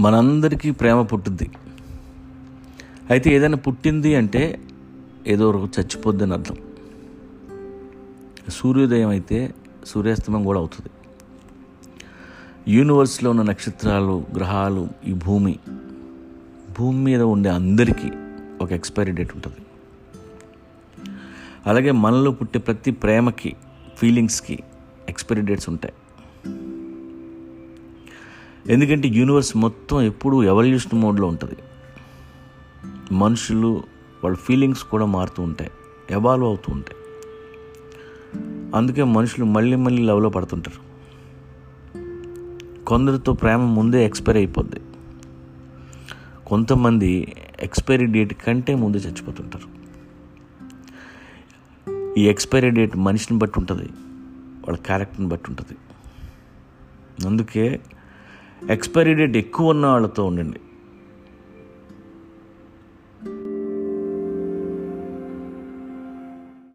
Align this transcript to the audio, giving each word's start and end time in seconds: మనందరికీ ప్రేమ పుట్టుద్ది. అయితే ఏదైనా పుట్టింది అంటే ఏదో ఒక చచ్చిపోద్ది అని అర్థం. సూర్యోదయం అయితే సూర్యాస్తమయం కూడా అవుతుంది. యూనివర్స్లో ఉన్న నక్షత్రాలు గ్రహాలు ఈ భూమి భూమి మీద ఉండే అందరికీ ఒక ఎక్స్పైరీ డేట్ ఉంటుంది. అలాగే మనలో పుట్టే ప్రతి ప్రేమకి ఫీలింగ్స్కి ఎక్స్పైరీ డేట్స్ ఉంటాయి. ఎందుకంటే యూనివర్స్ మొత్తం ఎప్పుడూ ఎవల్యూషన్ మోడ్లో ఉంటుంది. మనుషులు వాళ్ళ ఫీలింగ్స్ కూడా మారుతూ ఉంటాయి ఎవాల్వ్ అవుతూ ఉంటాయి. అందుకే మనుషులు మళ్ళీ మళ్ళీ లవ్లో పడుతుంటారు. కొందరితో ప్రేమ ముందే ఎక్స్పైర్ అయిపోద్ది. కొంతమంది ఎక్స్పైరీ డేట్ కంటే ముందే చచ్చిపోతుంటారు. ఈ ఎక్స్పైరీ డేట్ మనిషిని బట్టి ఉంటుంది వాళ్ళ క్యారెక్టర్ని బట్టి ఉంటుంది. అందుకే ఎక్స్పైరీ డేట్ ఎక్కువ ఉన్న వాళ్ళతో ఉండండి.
మనందరికీ 0.00 0.70
ప్రేమ 0.70 1.02
పుట్టుద్ది. 1.02 1.50
అయితే 3.10 3.34
ఏదైనా 3.34 3.56
పుట్టింది 3.56 4.14
అంటే 4.14 4.60
ఏదో 5.26 5.50
ఒక 5.50 5.70
చచ్చిపోద్ది 5.80 6.24
అని 6.24 6.32
అర్థం. 6.32 6.56
సూర్యోదయం 8.48 9.08
అయితే 9.08 9.54
సూర్యాస్తమయం 9.86 10.44
కూడా 10.44 10.58
అవుతుంది. 10.58 10.90
యూనివర్స్లో 12.68 13.30
ఉన్న 13.30 13.42
నక్షత్రాలు 13.42 14.24
గ్రహాలు 14.36 14.88
ఈ 15.06 15.12
భూమి 15.12 15.58
భూమి 16.78 16.98
మీద 16.98 17.22
ఉండే 17.22 17.48
అందరికీ 17.48 18.10
ఒక 18.60 18.72
ఎక్స్పైరీ 18.72 19.12
డేట్ 19.12 19.34
ఉంటుంది. 19.34 19.56
అలాగే 21.66 21.90
మనలో 21.90 22.30
పుట్టే 22.30 22.58
ప్రతి 22.58 22.90
ప్రేమకి 22.90 23.56
ఫీలింగ్స్కి 23.98 24.58
ఎక్స్పైరీ 25.08 25.42
డేట్స్ 25.42 25.68
ఉంటాయి. 25.68 25.94
ఎందుకంటే 28.68 29.08
యూనివర్స్ 29.08 29.56
మొత్తం 29.56 30.00
ఎప్పుడూ 30.00 30.42
ఎవల్యూషన్ 30.42 31.00
మోడ్లో 31.00 31.26
ఉంటుంది. 31.26 31.56
మనుషులు 33.14 33.82
వాళ్ళ 34.24 34.36
ఫీలింగ్స్ 34.36 34.84
కూడా 34.84 35.04
మారుతూ 35.04 35.42
ఉంటాయి 35.42 35.70
ఎవాల్వ్ 36.10 36.46
అవుతూ 36.46 36.72
ఉంటాయి. 36.72 36.96
అందుకే 38.74 39.02
మనుషులు 39.02 39.44
మళ్ళీ 39.44 39.76
మళ్ళీ 39.76 40.02
లవ్లో 40.02 40.28
పడుతుంటారు. 40.28 40.90
కొందరితో 42.84 43.32
ప్రేమ 43.32 43.60
ముందే 43.60 44.06
ఎక్స్పైర్ 44.06 44.36
అయిపోద్ది. 44.36 44.80
కొంతమంది 46.46 47.36
ఎక్స్పైరీ 47.60 48.06
డేట్ 48.06 48.34
కంటే 48.34 48.74
ముందే 48.74 48.98
చచ్చిపోతుంటారు. 48.98 49.80
ఈ 52.18 52.28
ఎక్స్పైరీ 52.28 52.70
డేట్ 52.70 52.96
మనిషిని 52.96 53.38
బట్టి 53.38 53.58
ఉంటుంది 53.58 53.82
వాళ్ళ 54.62 54.76
క్యారెక్టర్ని 54.76 55.28
బట్టి 55.28 55.50
ఉంటుంది. 55.50 55.78
అందుకే 57.26 57.80
ఎక్స్పైరీ 58.68 59.14
డేట్ 59.14 59.36
ఎక్కువ 59.36 59.68
ఉన్న 59.68 59.86
వాళ్ళతో 59.86 60.24
ఉండండి. 60.24 60.60